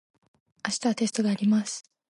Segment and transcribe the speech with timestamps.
[0.67, 1.83] 明日はテストがあります。